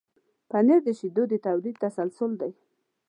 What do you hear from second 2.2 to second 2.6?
دی.